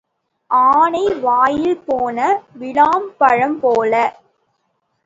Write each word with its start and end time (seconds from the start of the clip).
ஆனை 0.49 1.03
வாயில் 1.21 1.79
போன 1.85 2.17
விளாம் 2.59 3.07
பழம் 3.17 3.59
போல. 3.59 3.93